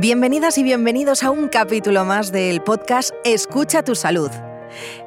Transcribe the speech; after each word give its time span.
Bienvenidas 0.00 0.56
y 0.58 0.62
bienvenidos 0.62 1.24
a 1.24 1.32
un 1.32 1.48
capítulo 1.48 2.04
más 2.04 2.30
del 2.30 2.60
podcast 2.60 3.12
Escucha 3.24 3.82
tu 3.82 3.96
salud. 3.96 4.30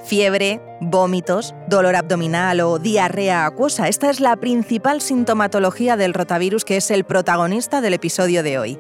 Fiebre, 0.04 0.60
vómitos, 0.82 1.56
dolor 1.70 1.96
abdominal 1.96 2.60
o 2.60 2.78
diarrea 2.78 3.46
acuosa. 3.46 3.88
Esta 3.88 4.10
es 4.10 4.20
la 4.20 4.36
principal 4.36 5.00
sintomatología 5.00 5.96
del 5.96 6.14
rotavirus 6.14 6.66
que 6.66 6.76
es 6.76 6.92
el 6.92 7.06
protagonista 7.06 7.80
del 7.80 7.94
episodio 7.94 8.44
de 8.44 8.60
hoy. 8.60 8.80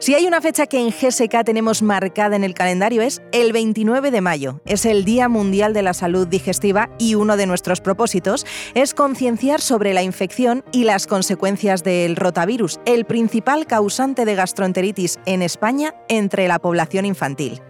Si 0.00 0.14
hay 0.14 0.26
una 0.26 0.40
fecha 0.40 0.66
que 0.66 0.80
en 0.80 0.92
GSK 0.92 1.44
tenemos 1.44 1.82
marcada 1.82 2.34
en 2.34 2.42
el 2.42 2.54
calendario 2.54 3.02
es 3.02 3.20
el 3.32 3.52
29 3.52 4.10
de 4.10 4.22
mayo. 4.22 4.62
Es 4.64 4.86
el 4.86 5.04
Día 5.04 5.28
Mundial 5.28 5.74
de 5.74 5.82
la 5.82 5.92
Salud 5.92 6.26
Digestiva 6.26 6.88
y 6.98 7.16
uno 7.16 7.36
de 7.36 7.44
nuestros 7.44 7.82
propósitos 7.82 8.46
es 8.72 8.94
concienciar 8.94 9.60
sobre 9.60 9.92
la 9.92 10.02
infección 10.02 10.64
y 10.72 10.84
las 10.84 11.06
consecuencias 11.06 11.84
del 11.84 12.16
rotavirus, 12.16 12.80
el 12.86 13.04
principal 13.04 13.66
causante 13.66 14.24
de 14.24 14.36
gastroenteritis 14.36 15.18
en 15.26 15.42
España 15.42 15.94
entre 16.08 16.48
la 16.48 16.60
población 16.60 17.04
infantil. 17.04 17.60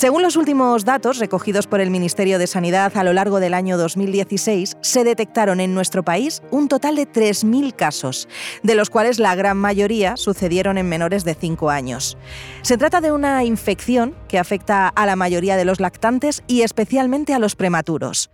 Según 0.00 0.22
los 0.22 0.36
últimos 0.36 0.86
datos 0.86 1.18
recogidos 1.18 1.66
por 1.66 1.82
el 1.82 1.90
Ministerio 1.90 2.38
de 2.38 2.46
Sanidad 2.46 2.96
a 2.96 3.04
lo 3.04 3.12
largo 3.12 3.38
del 3.38 3.52
año 3.52 3.76
2016, 3.76 4.78
se 4.80 5.04
detectaron 5.04 5.60
en 5.60 5.74
nuestro 5.74 6.02
país 6.02 6.40
un 6.50 6.68
total 6.68 6.96
de 6.96 7.06
3.000 7.06 7.76
casos, 7.76 8.26
de 8.62 8.76
los 8.76 8.88
cuales 8.88 9.18
la 9.18 9.34
gran 9.34 9.58
mayoría 9.58 10.16
sucedieron 10.16 10.78
en 10.78 10.88
menores 10.88 11.24
de 11.24 11.34
5 11.34 11.68
años. 11.68 12.16
Se 12.62 12.78
trata 12.78 13.02
de 13.02 13.12
una 13.12 13.44
infección 13.44 14.16
que 14.26 14.38
afecta 14.38 14.88
a 14.88 15.04
la 15.04 15.16
mayoría 15.16 15.58
de 15.58 15.66
los 15.66 15.80
lactantes 15.80 16.44
y 16.46 16.62
especialmente 16.62 17.34
a 17.34 17.38
los 17.38 17.54
prematuros. 17.54 18.30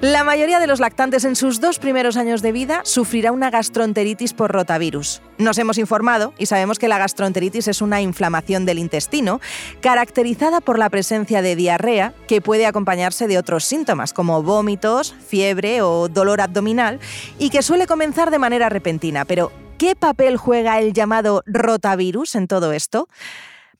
La 0.00 0.24
mayoría 0.24 0.58
de 0.58 0.66
los 0.66 0.80
lactantes 0.80 1.24
en 1.24 1.36
sus 1.36 1.60
dos 1.60 1.78
primeros 1.78 2.16
años 2.16 2.42
de 2.42 2.52
vida 2.52 2.80
sufrirá 2.84 3.32
una 3.32 3.50
gastroenteritis 3.50 4.34
por 4.34 4.52
rotavirus. 4.52 5.22
Nos 5.38 5.56
hemos 5.56 5.78
informado 5.78 6.34
y 6.36 6.46
sabemos 6.46 6.78
que 6.78 6.88
la 6.88 6.98
gastroenteritis 6.98 7.68
es 7.68 7.80
una 7.80 8.02
inflamación 8.02 8.66
del 8.66 8.80
intestino 8.80 9.40
caracterizada 9.80 10.60
por 10.60 10.78
la 10.78 10.90
presencia 10.90 11.42
de 11.42 11.56
diarrea 11.56 12.12
que 12.26 12.42
puede 12.42 12.66
acompañarse 12.66 13.28
de 13.28 13.38
otros 13.38 13.64
síntomas 13.64 14.12
como 14.12 14.42
vómitos, 14.42 15.14
fiebre 15.26 15.80
o 15.80 16.08
dolor 16.08 16.40
abdominal 16.40 16.98
y 17.38 17.50
que 17.50 17.62
suele 17.62 17.86
comenzar 17.86 18.30
de 18.30 18.38
manera 18.38 18.68
repentina. 18.68 19.24
Pero, 19.24 19.52
¿qué 19.78 19.96
papel 19.96 20.36
juega 20.36 20.80
el 20.80 20.92
llamado 20.92 21.42
rotavirus 21.46 22.34
en 22.34 22.46
todo 22.46 22.72
esto? 22.72 23.08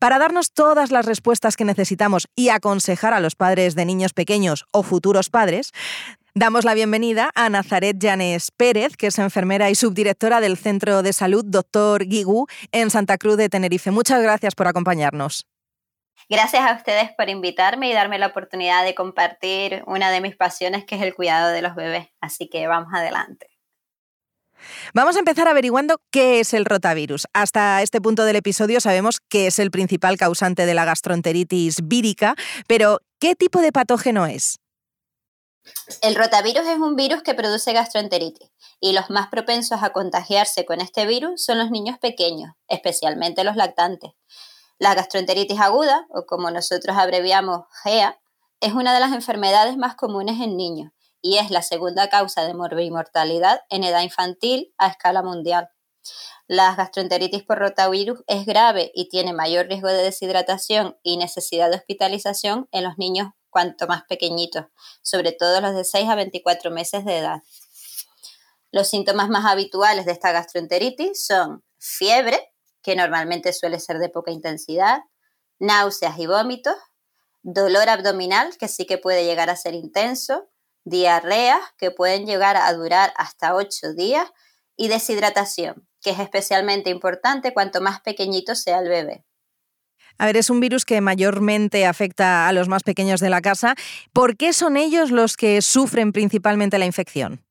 Para 0.04 0.18
darnos 0.18 0.52
todas 0.52 0.90
las 0.90 1.06
respuestas 1.06 1.56
que 1.56 1.64
necesitamos 1.64 2.28
y 2.36 2.50
aconsejar 2.50 3.14
a 3.14 3.20
los 3.20 3.36
padres 3.36 3.74
de 3.74 3.86
niños 3.86 4.12
pequeños 4.12 4.66
o 4.70 4.82
futuros 4.82 5.30
padres, 5.30 5.72
damos 6.34 6.66
la 6.66 6.74
bienvenida 6.74 7.30
a 7.34 7.48
Nazaret 7.48 7.96
Llanes 7.98 8.50
Pérez, 8.50 8.98
que 8.98 9.06
es 9.06 9.18
enfermera 9.18 9.70
y 9.70 9.74
subdirectora 9.74 10.42
del 10.42 10.58
Centro 10.58 11.02
de 11.02 11.14
Salud 11.14 11.42
Dr. 11.46 12.04
Guigú 12.04 12.46
en 12.70 12.90
Santa 12.90 13.16
Cruz 13.16 13.38
de 13.38 13.48
Tenerife. 13.48 13.92
Muchas 13.92 14.22
gracias 14.22 14.54
por 14.54 14.68
acompañarnos. 14.68 15.46
Gracias 16.28 16.62
a 16.62 16.74
ustedes 16.74 17.10
por 17.16 17.30
invitarme 17.30 17.88
y 17.88 17.94
darme 17.94 18.18
la 18.18 18.26
oportunidad 18.26 18.84
de 18.84 18.94
compartir 18.94 19.84
una 19.86 20.10
de 20.10 20.20
mis 20.20 20.36
pasiones, 20.36 20.84
que 20.84 20.96
es 20.96 21.00
el 21.00 21.14
cuidado 21.14 21.48
de 21.48 21.62
los 21.62 21.74
bebés. 21.74 22.08
Así 22.20 22.50
que 22.50 22.66
vamos 22.66 22.92
adelante. 22.92 23.53
Vamos 24.96 25.16
a 25.16 25.18
empezar 25.18 25.48
averiguando 25.48 25.96
qué 26.12 26.38
es 26.38 26.54
el 26.54 26.64
rotavirus. 26.64 27.26
Hasta 27.32 27.82
este 27.82 28.00
punto 28.00 28.24
del 28.24 28.36
episodio 28.36 28.80
sabemos 28.80 29.18
que 29.28 29.48
es 29.48 29.58
el 29.58 29.72
principal 29.72 30.16
causante 30.16 30.66
de 30.66 30.74
la 30.74 30.84
gastroenteritis 30.84 31.78
vírica, 31.82 32.36
pero 32.68 33.00
¿qué 33.18 33.34
tipo 33.34 33.60
de 33.60 33.72
patógeno 33.72 34.24
es? 34.26 34.60
El 36.00 36.14
rotavirus 36.14 36.64
es 36.68 36.78
un 36.78 36.94
virus 36.94 37.24
que 37.24 37.34
produce 37.34 37.72
gastroenteritis 37.72 38.52
y 38.78 38.92
los 38.92 39.10
más 39.10 39.26
propensos 39.30 39.82
a 39.82 39.90
contagiarse 39.90 40.64
con 40.64 40.80
este 40.80 41.06
virus 41.06 41.44
son 41.44 41.58
los 41.58 41.72
niños 41.72 41.98
pequeños, 41.98 42.52
especialmente 42.68 43.42
los 43.42 43.56
lactantes. 43.56 44.12
La 44.78 44.94
gastroenteritis 44.94 45.58
aguda, 45.58 46.06
o 46.08 46.24
como 46.24 46.52
nosotros 46.52 46.96
abreviamos 46.96 47.66
GEA, 47.82 48.20
es 48.60 48.74
una 48.74 48.94
de 48.94 49.00
las 49.00 49.12
enfermedades 49.12 49.76
más 49.76 49.96
comunes 49.96 50.40
en 50.40 50.56
niños 50.56 50.92
y 51.24 51.38
es 51.38 51.50
la 51.50 51.62
segunda 51.62 52.10
causa 52.10 52.44
de 52.44 52.52
morbimortalidad 52.52 53.62
en 53.70 53.82
edad 53.82 54.02
infantil 54.02 54.74
a 54.76 54.88
escala 54.88 55.22
mundial. 55.22 55.70
La 56.46 56.74
gastroenteritis 56.74 57.42
por 57.42 57.58
rotavirus 57.58 58.22
es 58.26 58.44
grave 58.44 58.92
y 58.94 59.08
tiene 59.08 59.32
mayor 59.32 59.66
riesgo 59.66 59.88
de 59.88 60.02
deshidratación 60.02 60.98
y 61.02 61.16
necesidad 61.16 61.70
de 61.70 61.76
hospitalización 61.76 62.68
en 62.72 62.84
los 62.84 62.98
niños 62.98 63.30
cuanto 63.48 63.86
más 63.86 64.02
pequeñitos, 64.04 64.66
sobre 65.00 65.32
todo 65.32 65.62
los 65.62 65.74
de 65.74 65.84
6 65.84 66.10
a 66.10 66.14
24 66.14 66.70
meses 66.70 67.06
de 67.06 67.16
edad. 67.16 67.42
Los 68.70 68.88
síntomas 68.88 69.30
más 69.30 69.46
habituales 69.46 70.04
de 70.04 70.12
esta 70.12 70.30
gastroenteritis 70.30 71.24
son 71.24 71.64
fiebre, 71.78 72.52
que 72.82 72.96
normalmente 72.96 73.54
suele 73.54 73.80
ser 73.80 73.98
de 73.98 74.10
poca 74.10 74.30
intensidad, 74.30 75.00
náuseas 75.58 76.18
y 76.18 76.26
vómitos, 76.26 76.76
dolor 77.40 77.88
abdominal, 77.88 78.58
que 78.58 78.68
sí 78.68 78.84
que 78.84 78.98
puede 78.98 79.24
llegar 79.24 79.48
a 79.48 79.56
ser 79.56 79.72
intenso, 79.72 80.50
diarreas 80.84 81.60
que 81.78 81.90
pueden 81.90 82.26
llegar 82.26 82.56
a 82.56 82.72
durar 82.72 83.12
hasta 83.16 83.54
8 83.54 83.94
días 83.94 84.30
y 84.76 84.88
deshidratación, 84.88 85.88
que 86.02 86.10
es 86.10 86.18
especialmente 86.18 86.90
importante 86.90 87.52
cuanto 87.52 87.80
más 87.80 88.00
pequeñito 88.00 88.54
sea 88.54 88.80
el 88.80 88.88
bebé. 88.88 89.24
A 90.18 90.26
ver, 90.26 90.36
es 90.36 90.50
un 90.50 90.60
virus 90.60 90.84
que 90.84 91.00
mayormente 91.00 91.86
afecta 91.86 92.46
a 92.46 92.52
los 92.52 92.68
más 92.68 92.82
pequeños 92.82 93.20
de 93.20 93.30
la 93.30 93.40
casa. 93.40 93.74
¿Por 94.12 94.36
qué 94.36 94.52
son 94.52 94.76
ellos 94.76 95.10
los 95.10 95.36
que 95.36 95.60
sufren 95.60 96.12
principalmente 96.12 96.78
la 96.78 96.86
infección? 96.86 97.44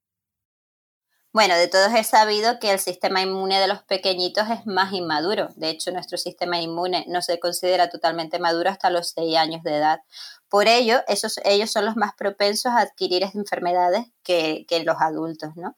Bueno, 1.33 1.55
de 1.55 1.67
todos 1.67 1.91
he 1.95 2.03
sabido 2.03 2.59
que 2.59 2.69
el 2.69 2.77
sistema 2.79 3.19
inmune 3.23 3.59
de 3.59 3.67
los 3.67 3.81
pequeñitos 3.81 4.47
es 4.51 4.67
más 4.67 4.93
inmaduro. 4.93 5.49
De 5.55 5.71
hecho, 5.71 5.91
nuestro 5.91 6.19
sistema 6.19 6.61
inmune 6.61 7.05
no 7.07 7.23
se 7.23 7.39
considera 7.39 7.89
totalmente 7.89 8.37
maduro 8.37 8.69
hasta 8.69 8.91
los 8.91 9.13
6 9.15 9.35
años 9.37 9.63
de 9.63 9.77
edad. 9.77 10.01
Por 10.47 10.67
ello, 10.67 11.01
ellos 11.07 11.71
son 11.71 11.85
los 11.85 11.95
más 11.95 12.13
propensos 12.13 12.71
a 12.73 12.81
adquirir 12.81 13.23
enfermedades 13.33 14.05
que, 14.21 14.67
que 14.67 14.83
los 14.83 14.97
adultos, 14.99 15.55
¿no? 15.55 15.75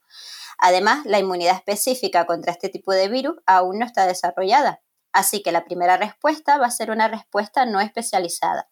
Además, 0.58 1.06
la 1.06 1.20
inmunidad 1.20 1.56
específica 1.56 2.26
contra 2.26 2.52
este 2.52 2.68
tipo 2.68 2.92
de 2.92 3.08
virus 3.08 3.38
aún 3.46 3.80
no 3.80 3.86
está 3.86 4.08
desarrollada. 4.08 4.82
Así 5.14 5.42
que 5.42 5.54
la 5.54 5.64
primera 5.64 5.96
respuesta 5.96 6.58
va 6.58 6.66
a 6.66 6.72
ser 6.72 6.92
una 6.92 7.08
respuesta 7.08 7.66
no 7.66 7.80
especializada. 7.80 8.68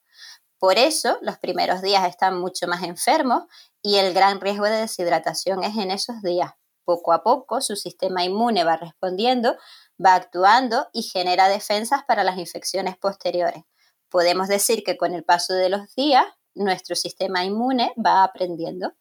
Por 0.60 0.78
eso, 0.78 1.18
los 1.22 1.38
primeros 1.38 1.82
días 1.82 2.06
están 2.10 2.38
mucho 2.38 2.68
más 2.68 2.84
enfermos 2.84 3.44
y 3.82 3.96
el 3.96 4.14
gran 4.14 4.42
riesgo 4.42 4.66
de 4.66 4.82
deshidratación 4.82 5.64
es 5.64 5.78
en 5.78 5.90
esos 5.90 6.22
días. 6.22 6.52
Poco 6.86 7.14
a 7.14 7.24
poco 7.24 7.62
su 7.62 7.76
sistema 7.76 8.24
inmune 8.24 8.64
va 8.64 8.78
respondiendo, 8.78 9.56
va 10.04 10.16
actuando 10.16 10.88
y 10.94 11.04
genera 11.04 11.48
defensas 11.48 12.04
para 12.08 12.24
las 12.24 12.38
infecciones 12.38 12.98
posteriores. 12.98 13.64
Podemos 14.10 14.48
decir 14.48 14.84
que 14.84 14.98
con 14.98 15.14
el 15.14 15.24
paso 15.24 15.54
de 15.54 15.70
los 15.70 15.96
días 15.96 16.26
nuestro 16.56 16.96
sistema 16.96 17.46
inmune 17.46 17.94
va 18.04 18.24
aprendiendo. 18.24 18.94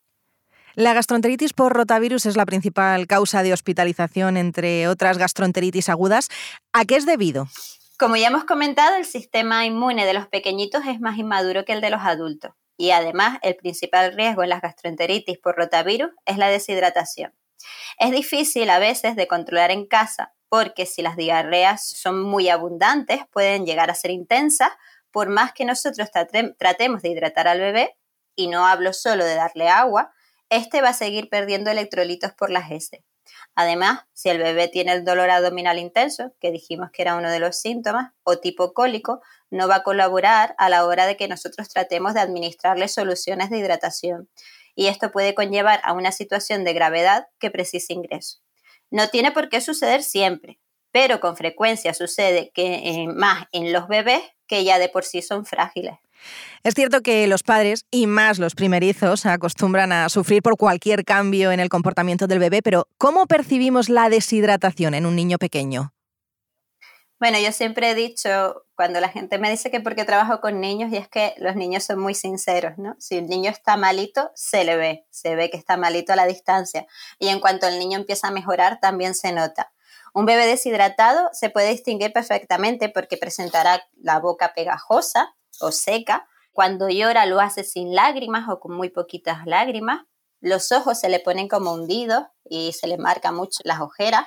La 0.74 0.94
gastroenteritis 0.94 1.52
por 1.52 1.74
rotavirus 1.74 2.24
es 2.24 2.36
la 2.36 2.46
principal 2.46 3.06
causa 3.06 3.42
de 3.42 3.52
hospitalización 3.52 4.38
entre 4.38 4.88
otras 4.88 5.18
gastroenteritis 5.18 5.90
agudas. 5.90 6.28
¿A 6.72 6.86
qué 6.86 6.96
es 6.96 7.04
debido? 7.04 7.48
Como 7.98 8.16
ya 8.16 8.28
hemos 8.28 8.44
comentado, 8.44 8.96
el 8.96 9.04
sistema 9.04 9.66
inmune 9.66 10.06
de 10.06 10.14
los 10.14 10.28
pequeñitos 10.28 10.86
es 10.86 10.98
más 10.98 11.18
inmaduro 11.18 11.64
que 11.64 11.74
el 11.74 11.82
de 11.82 11.90
los 11.90 12.00
adultos 12.00 12.52
y 12.76 12.90
además 12.90 13.38
el 13.42 13.54
principal 13.54 14.12
riesgo 14.14 14.42
en 14.42 14.48
las 14.48 14.62
gastroenteritis 14.62 15.38
por 15.38 15.56
rotavirus 15.56 16.10
es 16.26 16.38
la 16.38 16.48
deshidratación. 16.48 17.32
Es 17.98 18.10
difícil 18.10 18.70
a 18.70 18.78
veces 18.78 19.16
de 19.16 19.26
controlar 19.26 19.70
en 19.70 19.86
casa 19.86 20.34
porque 20.48 20.84
si 20.84 21.00
las 21.00 21.16
diarreas 21.16 21.88
son 21.88 22.22
muy 22.22 22.50
abundantes 22.50 23.20
pueden 23.32 23.64
llegar 23.64 23.90
a 23.90 23.94
ser 23.94 24.10
intensas 24.10 24.70
por 25.10 25.28
más 25.28 25.52
que 25.52 25.64
nosotros 25.64 26.10
tratemos 26.58 27.02
de 27.02 27.08
hidratar 27.08 27.46
al 27.48 27.60
bebé, 27.60 27.96
y 28.34 28.48
no 28.48 28.66
hablo 28.66 28.92
solo 28.92 29.24
de 29.24 29.34
darle 29.34 29.68
agua, 29.68 30.12
este 30.48 30.82
va 30.82 30.90
a 30.90 30.94
seguir 30.94 31.28
perdiendo 31.28 31.70
electrolitos 31.70 32.32
por 32.32 32.50
las 32.50 32.70
heces. 32.70 33.00
Además, 33.54 34.00
si 34.12 34.30
el 34.30 34.38
bebé 34.38 34.68
tiene 34.68 34.92
el 34.92 35.04
dolor 35.04 35.30
abdominal 35.30 35.78
intenso, 35.78 36.34
que 36.40 36.50
dijimos 36.50 36.90
que 36.92 37.02
era 37.02 37.16
uno 37.16 37.30
de 37.30 37.38
los 37.38 37.58
síntomas, 37.58 38.12
o 38.22 38.38
tipo 38.38 38.72
cólico, 38.72 39.20
no 39.50 39.68
va 39.68 39.76
a 39.76 39.82
colaborar 39.82 40.54
a 40.58 40.68
la 40.68 40.86
hora 40.86 41.06
de 41.06 41.16
que 41.16 41.28
nosotros 41.28 41.68
tratemos 41.68 42.14
de 42.14 42.20
administrarle 42.20 42.88
soluciones 42.88 43.50
de 43.50 43.58
hidratación 43.58 44.28
y 44.74 44.86
esto 44.86 45.10
puede 45.12 45.34
conllevar 45.34 45.80
a 45.84 45.92
una 45.92 46.12
situación 46.12 46.64
de 46.64 46.72
gravedad 46.72 47.26
que 47.38 47.50
precisa 47.50 47.92
ingreso. 47.92 48.38
No 48.90 49.08
tiene 49.08 49.32
por 49.32 49.48
qué 49.48 49.60
suceder 49.60 50.02
siempre, 50.02 50.58
pero 50.90 51.20
con 51.20 51.36
frecuencia 51.36 51.94
sucede 51.94 52.50
que 52.54 52.74
eh, 52.74 53.08
más 53.08 53.46
en 53.52 53.72
los 53.72 53.88
bebés 53.88 54.22
que 54.46 54.64
ya 54.64 54.78
de 54.78 54.88
por 54.88 55.04
sí 55.04 55.22
son 55.22 55.46
frágiles. 55.46 55.94
Es 56.62 56.74
cierto 56.74 57.00
que 57.00 57.26
los 57.26 57.42
padres, 57.42 57.86
y 57.90 58.06
más 58.06 58.38
los 58.38 58.54
primerizos, 58.54 59.26
acostumbran 59.26 59.92
a 59.92 60.08
sufrir 60.08 60.42
por 60.42 60.56
cualquier 60.56 61.04
cambio 61.04 61.50
en 61.50 61.58
el 61.58 61.68
comportamiento 61.68 62.26
del 62.26 62.38
bebé, 62.38 62.62
pero 62.62 62.86
¿cómo 62.98 63.26
percibimos 63.26 63.88
la 63.88 64.08
deshidratación 64.08 64.94
en 64.94 65.06
un 65.06 65.16
niño 65.16 65.38
pequeño? 65.38 65.92
Bueno, 67.22 67.38
yo 67.38 67.52
siempre 67.52 67.88
he 67.88 67.94
dicho, 67.94 68.64
cuando 68.74 68.98
la 68.98 69.08
gente 69.08 69.38
me 69.38 69.48
dice 69.48 69.70
que 69.70 69.78
porque 69.78 70.04
trabajo 70.04 70.40
con 70.40 70.60
niños, 70.60 70.90
y 70.90 70.96
es 70.96 71.06
que 71.06 71.36
los 71.38 71.54
niños 71.54 71.84
son 71.84 72.00
muy 72.00 72.16
sinceros, 72.16 72.78
¿no? 72.78 72.96
Si 72.98 73.16
el 73.16 73.28
niño 73.28 73.48
está 73.48 73.76
malito, 73.76 74.32
se 74.34 74.64
le 74.64 74.76
ve, 74.76 75.06
se 75.10 75.36
ve 75.36 75.48
que 75.48 75.56
está 75.56 75.76
malito 75.76 76.12
a 76.12 76.16
la 76.16 76.26
distancia. 76.26 76.84
Y 77.20 77.28
en 77.28 77.38
cuanto 77.38 77.68
el 77.68 77.78
niño 77.78 77.96
empieza 77.96 78.26
a 78.26 78.30
mejorar, 78.32 78.80
también 78.80 79.14
se 79.14 79.30
nota. 79.30 79.72
Un 80.12 80.26
bebé 80.26 80.48
deshidratado 80.48 81.28
se 81.32 81.48
puede 81.48 81.68
distinguir 81.68 82.12
perfectamente 82.12 82.88
porque 82.88 83.16
presentará 83.16 83.84
la 83.94 84.18
boca 84.18 84.52
pegajosa 84.52 85.32
o 85.60 85.70
seca. 85.70 86.26
Cuando 86.50 86.88
llora 86.88 87.24
lo 87.26 87.38
hace 87.38 87.62
sin 87.62 87.94
lágrimas 87.94 88.48
o 88.48 88.58
con 88.58 88.74
muy 88.74 88.90
poquitas 88.90 89.46
lágrimas. 89.46 90.06
Los 90.40 90.72
ojos 90.72 90.98
se 90.98 91.08
le 91.08 91.20
ponen 91.20 91.46
como 91.46 91.72
hundidos 91.72 92.24
y 92.50 92.72
se 92.72 92.88
le 92.88 92.98
marca 92.98 93.30
mucho 93.30 93.60
las 93.62 93.80
ojeras. 93.80 94.26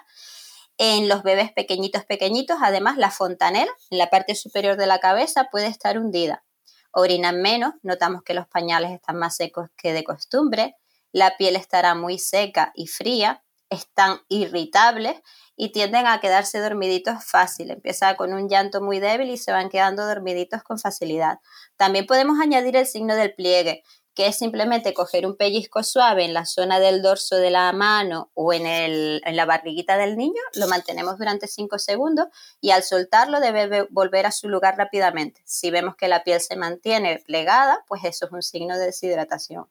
En 0.78 1.08
los 1.08 1.24
bebés 1.24 1.54
pequeñitos, 1.54 2.06
pequeñitos, 2.06 2.58
además, 2.62 2.98
la 2.98 3.12
fontanela 3.12 3.72
en 3.90 3.98
la 3.98 4.10
parte 4.10 4.36
superior 4.36 4.76
de 4.76 4.88
la 4.88 5.00
cabeza 5.00 5.48
puede 5.52 5.68
estar 5.68 5.98
hundida. 5.98 6.44
Orinan 6.92 7.42
menos, 7.42 7.74
notamos 7.82 8.24
que 8.24 8.34
los 8.34 8.48
pañales 8.48 8.92
están 8.92 9.18
más 9.18 9.36
secos 9.36 9.70
que 9.78 9.94
de 9.94 10.04
costumbre, 10.04 10.76
la 11.12 11.38
piel 11.38 11.56
estará 11.56 11.96
muy 11.96 12.20
seca 12.20 12.72
y 12.76 12.88
fría, 12.88 13.44
están 13.70 14.20
irritables 14.28 15.22
y 15.56 15.72
tienden 15.72 16.08
a 16.08 16.20
quedarse 16.20 16.60
dormiditos 16.60 17.24
fácil. 17.24 17.72
Empieza 17.72 18.16
con 18.16 18.34
un 18.34 18.50
llanto 18.50 18.82
muy 18.82 19.00
débil 19.00 19.30
y 19.30 19.38
se 19.38 19.52
van 19.52 19.70
quedando 19.70 20.06
dormiditos 20.06 20.64
con 20.64 20.78
facilidad. 20.78 21.40
También 21.78 22.06
podemos 22.06 22.40
añadir 22.40 22.76
el 22.76 22.86
signo 22.86 23.16
del 23.16 23.34
pliegue, 23.34 23.84
que 24.16 24.28
es 24.28 24.38
simplemente 24.38 24.94
coger 24.94 25.28
un 25.28 25.36
pellizco 25.36 25.84
suave 25.84 26.24
en 26.24 26.34
la 26.34 26.46
zona 26.46 26.80
del 26.80 27.02
dorso 27.02 27.36
de 27.36 27.52
la 27.52 27.72
mano 27.74 28.32
o 28.34 28.54
en, 28.54 28.66
en 28.66 29.36
la 29.36 29.46
barriguita 29.46 29.98
del 29.98 30.16
niño, 30.18 30.42
lo 30.56 30.68
mantenemos 30.68 31.18
durante 31.18 31.48
5 31.48 31.78
segundos 31.80 32.28
y 32.62 32.72
al 32.72 32.84
soltarlo 32.84 33.42
debe 33.42 33.88
volver 33.90 34.26
a 34.26 34.32
su 34.32 34.48
lugar 34.48 34.78
rápidamente. 34.78 35.42
Si 35.44 35.70
vemos 35.70 35.96
que 35.98 36.08
la 36.08 36.24
piel 36.24 36.40
se 36.40 36.56
mantiene 36.56 37.20
plegada, 37.26 37.84
pues 37.88 38.06
eso 38.06 38.26
es 38.26 38.32
un 38.32 38.42
signo 38.42 38.78
de 38.78 38.86
deshidratación. 38.86 39.68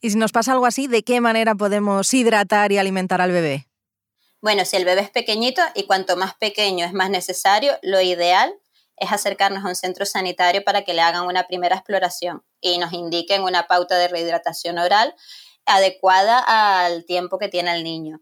Y 0.00 0.10
si 0.10 0.16
nos 0.16 0.30
pasa 0.30 0.52
algo 0.52 0.66
así, 0.66 0.86
¿de 0.86 1.02
qué 1.02 1.20
manera 1.20 1.56
podemos 1.56 2.14
hidratar 2.14 2.70
y 2.70 2.78
alimentar 2.78 3.20
al 3.20 3.32
bebé? 3.32 3.66
Bueno, 4.40 4.64
si 4.64 4.76
el 4.76 4.84
bebé 4.84 5.00
es 5.00 5.10
pequeñito 5.10 5.62
y 5.74 5.84
cuanto 5.86 6.16
más 6.16 6.34
pequeño 6.34 6.86
es 6.86 6.92
más 6.92 7.10
necesario, 7.10 7.72
lo 7.82 8.00
ideal 8.00 8.54
es 8.96 9.10
acercarnos 9.10 9.64
a 9.64 9.68
un 9.68 9.74
centro 9.74 10.06
sanitario 10.06 10.62
para 10.62 10.82
que 10.82 10.94
le 10.94 11.00
hagan 11.00 11.26
una 11.26 11.48
primera 11.48 11.74
exploración 11.74 12.44
y 12.72 12.78
nos 12.78 12.92
indiquen 12.92 13.42
una 13.42 13.66
pauta 13.66 13.96
de 13.96 14.08
rehidratación 14.08 14.78
oral 14.78 15.14
adecuada 15.66 16.38
al 16.84 17.04
tiempo 17.04 17.38
que 17.38 17.48
tiene 17.48 17.74
el 17.74 17.84
niño. 17.84 18.20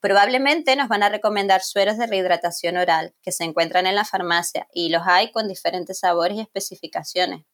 Probablemente 0.00 0.76
nos 0.76 0.88
van 0.88 1.02
a 1.02 1.08
recomendar 1.08 1.62
sueros 1.62 1.96
de 1.96 2.06
rehidratación 2.06 2.76
oral 2.76 3.14
que 3.22 3.32
se 3.32 3.44
encuentran 3.44 3.86
en 3.86 3.94
la 3.94 4.04
farmacia 4.04 4.68
y 4.72 4.90
los 4.90 5.02
hay 5.06 5.32
con 5.32 5.48
diferentes 5.48 6.00
sabores 6.00 6.36
y 6.36 6.40
especificaciones 6.40 7.44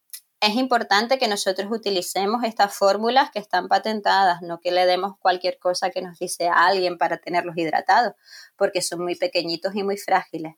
es 0.41 0.55
importante 0.55 1.19
que 1.19 1.29
nosotros 1.29 1.71
utilicemos 1.71 2.45
estas 2.45 2.75
fórmulas 2.75 3.31
que 3.31 3.39
están 3.39 3.69
patentadas, 3.69 4.41
no 4.41 4.59
que 4.59 4.71
le 4.71 4.87
demos 4.87 5.13
cualquier 5.19 5.59
cosa 5.59 5.91
que 5.91 6.01
nos 6.01 6.19
dice 6.19 6.49
alguien 6.49 6.97
para 6.97 7.19
tenerlos 7.19 7.59
hidratados, 7.59 8.15
porque 8.57 8.81
son 8.81 9.03
muy 9.03 9.17
pequeñitos 9.17 9.77
y 9.77 9.83
muy 9.83 9.99
frágiles. 9.99 10.55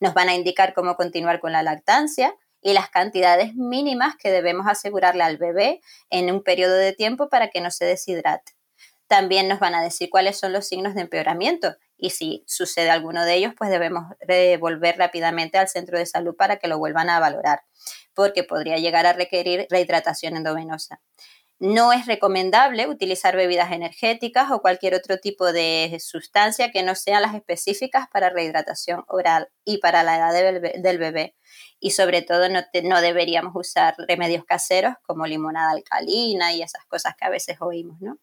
Nos 0.00 0.12
van 0.12 0.28
a 0.28 0.34
indicar 0.34 0.74
cómo 0.74 0.96
continuar 0.96 1.40
con 1.40 1.52
la 1.52 1.62
lactancia 1.62 2.34
y 2.62 2.72
las 2.72 2.88
cantidades 2.88 3.54
mínimas 3.54 4.16
que 4.16 4.30
debemos 4.30 4.66
asegurarle 4.66 5.24
al 5.24 5.36
bebé 5.36 5.80
en 6.10 6.32
un 6.32 6.42
periodo 6.42 6.74
de 6.74 6.92
tiempo 6.92 7.28
para 7.28 7.50
que 7.50 7.60
no 7.60 7.70
se 7.70 7.84
deshidrate. 7.84 8.52
También 9.08 9.48
nos 9.48 9.58
van 9.58 9.74
a 9.74 9.82
decir 9.82 10.08
cuáles 10.08 10.38
son 10.38 10.52
los 10.52 10.66
signos 10.66 10.94
de 10.94 11.02
empeoramiento 11.02 11.76
y 11.98 12.10
si 12.10 12.44
sucede 12.46 12.90
alguno 12.90 13.24
de 13.24 13.34
ellos, 13.34 13.52
pues 13.56 13.70
debemos 13.70 14.04
volver 14.58 14.96
rápidamente 14.96 15.58
al 15.58 15.68
centro 15.68 15.98
de 15.98 16.06
salud 16.06 16.34
para 16.34 16.56
que 16.56 16.68
lo 16.68 16.78
vuelvan 16.78 17.10
a 17.10 17.20
valorar 17.20 17.62
porque 18.14 18.44
podría 18.44 18.76
llegar 18.76 19.06
a 19.06 19.12
requerir 19.12 19.66
rehidratación 19.70 20.36
endovenosa. 20.36 21.00
No 21.58 21.92
es 21.92 22.06
recomendable 22.06 22.88
utilizar 22.88 23.36
bebidas 23.36 23.70
energéticas 23.70 24.50
o 24.50 24.60
cualquier 24.60 24.94
otro 24.94 25.18
tipo 25.18 25.52
de 25.52 25.96
sustancia 26.00 26.72
que 26.72 26.82
no 26.82 26.94
sean 26.94 27.22
las 27.22 27.34
específicas 27.34 28.08
para 28.12 28.30
rehidratación 28.30 29.04
oral 29.06 29.48
y 29.64 29.78
para 29.78 30.02
la 30.02 30.16
edad 30.16 30.32
del 30.82 30.98
bebé. 30.98 31.36
Y 31.78 31.92
sobre 31.92 32.22
todo 32.22 32.48
no, 32.48 32.62
no 32.82 33.00
deberíamos 33.00 33.52
usar 33.54 33.94
remedios 34.08 34.44
caseros 34.44 34.94
como 35.02 35.26
limonada 35.26 35.70
alcalina 35.70 36.52
y 36.52 36.62
esas 36.62 36.84
cosas 36.86 37.14
que 37.16 37.26
a 37.26 37.30
veces 37.30 37.58
oímos, 37.60 38.00
¿no? 38.00 38.18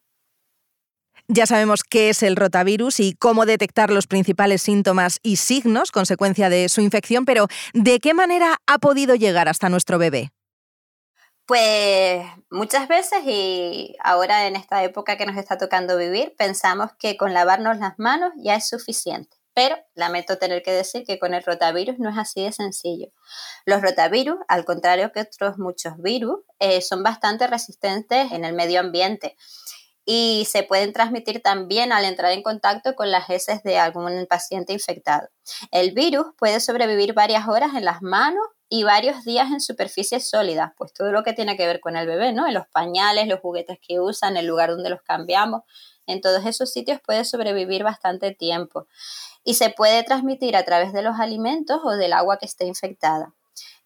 Ya 1.31 1.45
sabemos 1.45 1.83
qué 1.83 2.09
es 2.09 2.23
el 2.23 2.35
rotavirus 2.35 2.99
y 2.99 3.13
cómo 3.13 3.45
detectar 3.45 3.91
los 3.91 4.07
principales 4.07 4.63
síntomas 4.63 5.19
y 5.21 5.35
signos 5.35 5.91
consecuencia 5.91 6.49
de 6.49 6.69
su 6.69 6.81
infección, 6.81 7.23
pero 7.25 7.47
¿de 7.73 7.99
qué 7.99 8.15
manera 8.15 8.57
ha 8.65 8.79
podido 8.79 9.13
llegar 9.13 9.47
hasta 9.47 9.69
nuestro 9.69 9.99
bebé? 9.99 10.31
Pues 11.49 12.27
muchas 12.51 12.87
veces 12.87 13.21
y 13.25 13.95
ahora 14.03 14.45
en 14.45 14.55
esta 14.55 14.83
época 14.83 15.17
que 15.17 15.25
nos 15.25 15.35
está 15.35 15.57
tocando 15.57 15.97
vivir, 15.97 16.35
pensamos 16.37 16.91
que 16.99 17.17
con 17.17 17.33
lavarnos 17.33 17.79
las 17.79 17.97
manos 17.97 18.31
ya 18.37 18.53
es 18.53 18.69
suficiente. 18.69 19.35
Pero 19.55 19.75
lamento 19.95 20.37
tener 20.37 20.61
que 20.61 20.71
decir 20.71 21.05
que 21.07 21.17
con 21.17 21.33
el 21.33 21.41
rotavirus 21.41 21.97
no 21.97 22.11
es 22.11 22.19
así 22.19 22.43
de 22.43 22.51
sencillo. 22.51 23.07
Los 23.65 23.81
rotavirus, 23.81 24.37
al 24.47 24.63
contrario 24.63 25.11
que 25.11 25.21
otros 25.21 25.57
muchos 25.57 25.97
virus, 25.97 26.37
eh, 26.59 26.83
son 26.83 27.01
bastante 27.01 27.47
resistentes 27.47 28.31
en 28.31 28.45
el 28.45 28.53
medio 28.53 28.79
ambiente 28.79 29.35
y 30.05 30.47
se 30.47 30.61
pueden 30.61 30.93
transmitir 30.93 31.41
también 31.41 31.91
al 31.91 32.05
entrar 32.05 32.31
en 32.31 32.43
contacto 32.43 32.93
con 32.93 33.09
las 33.09 33.27
heces 33.27 33.63
de 33.63 33.79
algún 33.79 34.27
paciente 34.29 34.71
infectado. 34.71 35.29
El 35.71 35.93
virus 35.93 36.27
puede 36.37 36.59
sobrevivir 36.59 37.13
varias 37.13 37.47
horas 37.47 37.71
en 37.73 37.85
las 37.85 38.03
manos 38.03 38.45
y 38.69 38.83
varios 38.83 39.25
días 39.25 39.51
en 39.51 39.59
superficies 39.59 40.29
sólidas, 40.29 40.71
pues 40.77 40.93
todo 40.93 41.11
lo 41.11 41.23
que 41.23 41.33
tiene 41.33 41.57
que 41.57 41.65
ver 41.65 41.79
con 41.79 41.97
el 41.97 42.07
bebé, 42.07 42.31
¿no? 42.31 42.47
En 42.47 42.53
los 42.53 42.67
pañales, 42.67 43.27
los 43.27 43.39
juguetes 43.39 43.79
que 43.85 43.99
usan, 43.99 44.37
el 44.37 44.45
lugar 44.45 44.69
donde 44.69 44.89
los 44.89 45.01
cambiamos, 45.01 45.63
en 46.05 46.21
todos 46.21 46.45
esos 46.45 46.71
sitios 46.71 47.01
puede 47.01 47.25
sobrevivir 47.25 47.83
bastante 47.83 48.33
tiempo 48.33 48.87
y 49.43 49.55
se 49.55 49.69
puede 49.69 50.03
transmitir 50.03 50.55
a 50.55 50.63
través 50.63 50.93
de 50.93 51.01
los 51.01 51.19
alimentos 51.19 51.81
o 51.83 51.91
del 51.91 52.13
agua 52.13 52.37
que 52.37 52.45
esté 52.45 52.65
infectada 52.65 53.33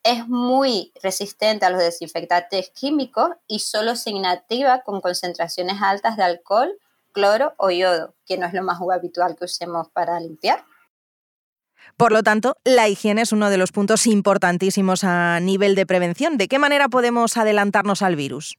es 0.04 0.28
muy 0.28 0.92
resistente 1.02 1.66
a 1.66 1.70
los 1.70 1.80
desinfectantes 1.80 2.70
químicos 2.70 3.30
y 3.48 3.60
solo 3.60 3.96
se 3.96 4.12
inactiva 4.12 4.82
con 4.82 5.00
concentraciones 5.00 5.82
altas 5.82 6.18
de 6.18 6.24
alcohol, 6.24 6.78
cloro 7.14 7.54
o 7.58 7.72
yodo, 7.72 8.14
que 8.26 8.38
no 8.38 8.46
es 8.46 8.54
lo 8.54 8.64
más 8.64 8.80
habitual 8.94 9.36
que 9.38 9.46
usemos 9.46 9.90
para 9.92 10.20
limpiar. 10.20 10.66
Por 11.98 12.12
lo 12.12 12.24
tanto, 12.24 12.58
la 12.64 12.90
higiene 12.90 13.22
es 13.22 13.32
uno 13.32 13.50
de 13.50 13.58
los 13.58 13.72
puntos 13.72 14.08
importantísimos 14.08 15.04
a 15.04 15.40
nivel 15.40 15.76
de 15.76 15.86
prevención. 15.86 16.38
¿De 16.38 16.48
qué 16.48 16.60
manera 16.60 16.90
podemos 16.90 17.38
adelantarnos 17.38 18.02
al 18.02 18.16
virus? 18.16 18.58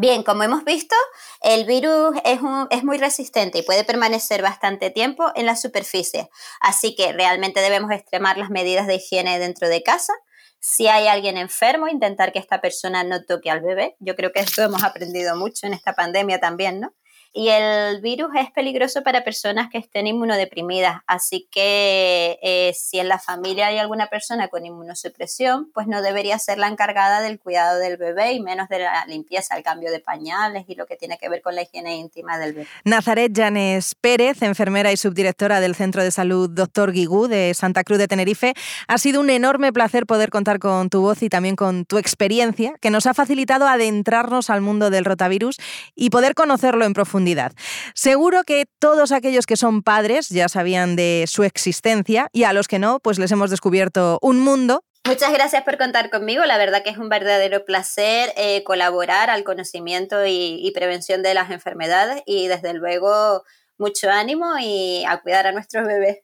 Bien, 0.00 0.22
como 0.22 0.44
hemos 0.44 0.64
visto, 0.64 0.94
el 1.42 1.64
virus 1.64 2.14
es, 2.24 2.40
muy 2.84 2.98
resistente 2.98 3.58
y 3.58 3.62
puede 3.62 3.82
permanecer 3.82 4.42
bastante 4.42 4.90
tiempo 4.90 5.32
en 5.34 5.44
la 5.44 5.56
superficie, 5.56 6.30
así 6.60 6.94
que 6.94 7.12
realmente 7.12 7.60
debemos 7.60 7.90
extremar 7.90 8.38
las 8.38 8.48
medidas 8.48 8.86
de 8.86 8.94
higiene 8.94 9.40
dentro 9.40 9.68
de 9.68 9.82
casa. 9.82 10.12
Si 10.60 10.86
hay 10.86 11.08
alguien 11.08 11.36
enfermo, 11.36 11.88
intentar 11.88 12.30
que 12.32 12.38
esta 12.38 12.60
persona 12.60 13.02
no 13.02 13.24
toque 13.24 13.50
al 13.50 13.60
bebé. 13.60 13.96
Yo 13.98 14.14
creo 14.14 14.30
que 14.30 14.38
esto 14.38 14.62
hemos 14.62 14.84
aprendido 14.84 15.34
mucho 15.34 15.66
en 15.66 15.74
esta 15.74 15.94
pandemia 15.94 16.38
también, 16.38 16.78
¿no? 16.78 16.94
Y 17.38 17.50
el 17.50 18.00
virus 18.00 18.30
es 18.36 18.50
peligroso 18.50 19.04
para 19.04 19.22
personas 19.22 19.68
que 19.70 19.78
estén 19.78 20.08
inmunodeprimidas, 20.08 21.02
así 21.06 21.46
que 21.52 22.36
eh, 22.42 22.72
si 22.76 22.98
en 22.98 23.06
la 23.06 23.20
familia 23.20 23.68
hay 23.68 23.78
alguna 23.78 24.08
persona 24.08 24.48
con 24.48 24.66
inmunosupresión, 24.66 25.70
pues 25.72 25.86
no 25.86 26.02
debería 26.02 26.36
ser 26.40 26.58
la 26.58 26.66
encargada 26.66 27.20
del 27.20 27.38
cuidado 27.38 27.78
del 27.78 27.96
bebé 27.96 28.32
y 28.32 28.40
menos 28.40 28.68
de 28.68 28.80
la 28.80 29.06
limpieza, 29.06 29.56
el 29.56 29.62
cambio 29.62 29.92
de 29.92 30.00
pañales 30.00 30.64
y 30.66 30.74
lo 30.74 30.86
que 30.86 30.96
tiene 30.96 31.16
que 31.16 31.28
ver 31.28 31.40
con 31.40 31.54
la 31.54 31.62
higiene 31.62 31.94
íntima 31.94 32.38
del 32.38 32.54
bebé. 32.54 32.66
Nazaret 32.82 33.32
Llanes 33.32 33.94
Pérez, 33.94 34.42
enfermera 34.42 34.90
y 34.90 34.96
subdirectora 34.96 35.60
del 35.60 35.76
Centro 35.76 36.02
de 36.02 36.10
Salud 36.10 36.50
Dr. 36.50 36.90
Guigú 36.90 37.28
de 37.28 37.54
Santa 37.54 37.84
Cruz 37.84 37.98
de 37.98 38.08
Tenerife, 38.08 38.54
ha 38.88 38.98
sido 38.98 39.20
un 39.20 39.30
enorme 39.30 39.72
placer 39.72 40.06
poder 40.06 40.30
contar 40.30 40.58
con 40.58 40.90
tu 40.90 41.02
voz 41.02 41.22
y 41.22 41.28
también 41.28 41.54
con 41.54 41.84
tu 41.84 41.98
experiencia, 41.98 42.74
que 42.80 42.90
nos 42.90 43.06
ha 43.06 43.14
facilitado 43.14 43.68
adentrarnos 43.68 44.50
al 44.50 44.60
mundo 44.60 44.90
del 44.90 45.04
rotavirus 45.04 45.58
y 45.94 46.10
poder 46.10 46.34
conocerlo 46.34 46.84
en 46.84 46.94
profundidad 47.28 47.52
Seguro 47.94 48.44
que 48.44 48.66
todos 48.78 49.12
aquellos 49.12 49.46
que 49.46 49.56
son 49.56 49.82
padres 49.82 50.28
ya 50.28 50.48
sabían 50.48 50.96
de 50.96 51.24
su 51.26 51.44
existencia 51.44 52.28
y 52.32 52.44
a 52.44 52.52
los 52.52 52.68
que 52.68 52.78
no, 52.78 53.00
pues 53.00 53.18
les 53.18 53.32
hemos 53.32 53.50
descubierto 53.50 54.18
un 54.22 54.40
mundo 54.40 54.84
Muchas 55.06 55.32
gracias 55.32 55.62
por 55.62 55.78
contar 55.78 56.10
conmigo. 56.10 56.44
La 56.44 56.58
verdad 56.58 56.82
que 56.82 56.90
es 56.90 56.98
un 56.98 57.08
verdadero 57.08 57.64
placer 57.64 58.30
eh, 58.36 58.62
colaborar 58.64 59.30
al 59.30 59.42
conocimiento 59.42 60.26
y, 60.26 60.60
y, 60.60 60.70
prevención 60.72 61.22
de 61.22 61.32
las 61.32 61.50
enfermedades 61.50 62.22
y 62.26 62.46
desde 62.46 62.74
luego 62.74 63.42
mucho 63.78 64.10
ánimo 64.10 64.58
y 64.60 65.04
a 65.06 65.18
cuidar 65.22 65.46
a 65.46 65.52
nuestros 65.52 65.86
bebés. 65.86 66.18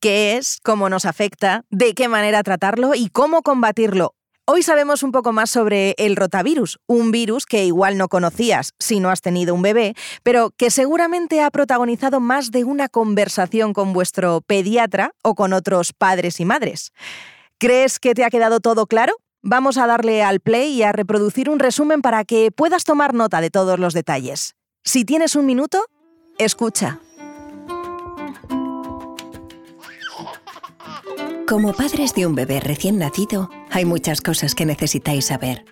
¿Qué 0.00 0.38
es? 0.38 0.58
¿Cómo 0.62 0.88
nos 0.88 1.04
afecta? 1.04 1.64
¿De 1.68 1.92
qué 1.92 2.08
manera 2.08 2.42
tratarlo? 2.42 2.94
¿Y 2.94 3.10
cómo 3.10 3.42
combatirlo? 3.42 4.14
Hoy 4.48 4.62
sabemos 4.62 5.02
un 5.02 5.10
poco 5.10 5.32
más 5.32 5.50
sobre 5.50 5.96
el 5.98 6.14
rotavirus, 6.14 6.78
un 6.86 7.10
virus 7.10 7.46
que 7.46 7.64
igual 7.64 7.98
no 7.98 8.06
conocías 8.06 8.74
si 8.78 9.00
no 9.00 9.10
has 9.10 9.20
tenido 9.20 9.56
un 9.56 9.62
bebé, 9.62 9.94
pero 10.22 10.52
que 10.56 10.70
seguramente 10.70 11.42
ha 11.42 11.50
protagonizado 11.50 12.20
más 12.20 12.52
de 12.52 12.62
una 12.62 12.88
conversación 12.88 13.72
con 13.72 13.92
vuestro 13.92 14.42
pediatra 14.42 15.10
o 15.24 15.34
con 15.34 15.52
otros 15.52 15.92
padres 15.92 16.38
y 16.38 16.44
madres. 16.44 16.92
¿Crees 17.58 17.98
que 17.98 18.14
te 18.14 18.22
ha 18.22 18.30
quedado 18.30 18.60
todo 18.60 18.86
claro? 18.86 19.16
Vamos 19.42 19.78
a 19.78 19.88
darle 19.88 20.22
al 20.22 20.38
play 20.38 20.74
y 20.74 20.84
a 20.84 20.92
reproducir 20.92 21.50
un 21.50 21.58
resumen 21.58 22.00
para 22.00 22.24
que 22.24 22.52
puedas 22.52 22.84
tomar 22.84 23.14
nota 23.14 23.40
de 23.40 23.50
todos 23.50 23.80
los 23.80 23.94
detalles. 23.94 24.54
Si 24.84 25.04
tienes 25.04 25.34
un 25.34 25.46
minuto, 25.46 25.84
escucha. 26.38 27.00
Como 31.48 31.72
padres 31.72 32.14
de 32.14 32.26
un 32.26 32.36
bebé 32.36 32.60
recién 32.60 32.98
nacido, 32.98 33.50
hay 33.76 33.84
muchas 33.84 34.22
cosas 34.22 34.54
que 34.54 34.64
necesitáis 34.64 35.26
saber. 35.26 35.66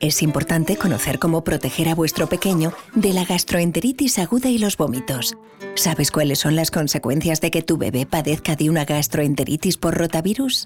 Es 0.00 0.22
importante 0.22 0.78
conocer 0.78 1.18
cómo 1.18 1.44
proteger 1.44 1.90
a 1.90 1.94
vuestro 1.94 2.26
pequeño 2.26 2.72
de 2.94 3.12
la 3.12 3.26
gastroenteritis 3.26 4.18
aguda 4.18 4.48
y 4.48 4.56
los 4.56 4.78
vómitos. 4.78 5.36
¿Sabes 5.74 6.10
cuáles 6.10 6.38
son 6.38 6.56
las 6.56 6.70
consecuencias 6.70 7.42
de 7.42 7.50
que 7.50 7.60
tu 7.60 7.76
bebé 7.76 8.06
padezca 8.06 8.56
de 8.56 8.70
una 8.70 8.86
gastroenteritis 8.86 9.76
por 9.76 9.98
rotavirus? 9.98 10.64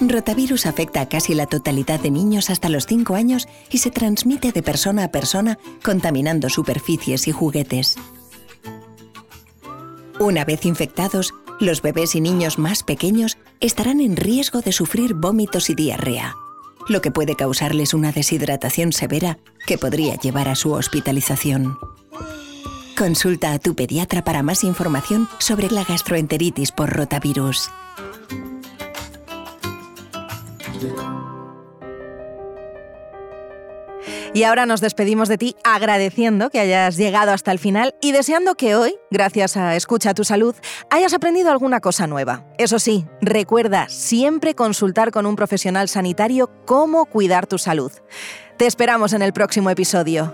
Rotavirus 0.00 0.64
afecta 0.66 1.00
a 1.00 1.08
casi 1.08 1.34
la 1.34 1.46
totalidad 1.46 1.98
de 1.98 2.12
niños 2.12 2.50
hasta 2.50 2.68
los 2.68 2.86
5 2.86 3.16
años 3.16 3.48
y 3.68 3.78
se 3.78 3.90
transmite 3.90 4.52
de 4.52 4.62
persona 4.62 5.02
a 5.02 5.10
persona 5.10 5.58
contaminando 5.82 6.50
superficies 6.50 7.26
y 7.26 7.32
juguetes. 7.32 7.96
Una 10.20 10.44
vez 10.44 10.66
infectados, 10.66 11.34
los 11.58 11.82
bebés 11.82 12.14
y 12.14 12.20
niños 12.20 12.58
más 12.58 12.84
pequeños 12.84 13.38
estarán 13.60 14.00
en 14.00 14.16
riesgo 14.16 14.62
de 14.62 14.72
sufrir 14.72 15.14
vómitos 15.14 15.70
y 15.70 15.74
diarrea, 15.74 16.34
lo 16.88 17.00
que 17.02 17.10
puede 17.10 17.36
causarles 17.36 17.94
una 17.94 18.10
deshidratación 18.10 18.92
severa 18.92 19.38
que 19.66 19.78
podría 19.78 20.16
llevar 20.16 20.48
a 20.48 20.56
su 20.56 20.72
hospitalización. 20.72 21.78
Consulta 22.96 23.52
a 23.52 23.58
tu 23.58 23.74
pediatra 23.74 24.24
para 24.24 24.42
más 24.42 24.64
información 24.64 25.28
sobre 25.38 25.70
la 25.70 25.84
gastroenteritis 25.84 26.72
por 26.72 26.90
rotavirus. 26.90 27.70
Y 34.32 34.44
ahora 34.44 34.64
nos 34.64 34.80
despedimos 34.80 35.28
de 35.28 35.38
ti 35.38 35.56
agradeciendo 35.64 36.50
que 36.50 36.60
hayas 36.60 36.96
llegado 36.96 37.32
hasta 37.32 37.50
el 37.50 37.58
final 37.58 37.96
y 38.00 38.12
deseando 38.12 38.54
que 38.54 38.76
hoy, 38.76 38.94
gracias 39.10 39.56
a 39.56 39.74
Escucha 39.74 40.14
tu 40.14 40.22
Salud, 40.22 40.54
hayas 40.88 41.14
aprendido 41.14 41.50
alguna 41.50 41.80
cosa 41.80 42.06
nueva. 42.06 42.44
Eso 42.56 42.78
sí, 42.78 43.06
recuerda 43.20 43.88
siempre 43.88 44.54
consultar 44.54 45.10
con 45.10 45.26
un 45.26 45.34
profesional 45.34 45.88
sanitario 45.88 46.48
cómo 46.64 47.06
cuidar 47.06 47.48
tu 47.48 47.58
salud. 47.58 47.90
Te 48.56 48.66
esperamos 48.66 49.14
en 49.14 49.22
el 49.22 49.32
próximo 49.32 49.68
episodio. 49.68 50.32